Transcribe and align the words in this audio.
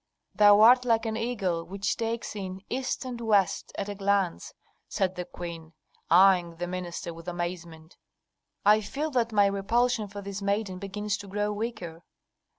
"Thou 0.33 0.61
art 0.61 0.83
like 0.83 1.05
an 1.05 1.15
eagle 1.15 1.63
which 1.63 1.95
takes 1.95 2.35
in 2.35 2.61
East 2.71 3.05
and 3.05 3.21
West 3.21 3.71
at 3.77 3.87
a 3.87 3.93
glance," 3.93 4.51
said 4.87 5.13
the 5.13 5.25
queen, 5.25 5.73
eying 6.11 6.55
the 6.55 6.65
minister 6.65 7.13
with 7.13 7.27
amazement. 7.27 7.97
"I 8.65 8.81
feel 8.81 9.11
that 9.11 9.31
my 9.31 9.45
repulsion 9.45 10.07
for 10.07 10.23
this 10.23 10.41
maiden 10.41 10.79
begins 10.79 11.17
to 11.17 11.27
grow 11.27 11.51
weaker." 11.53 12.03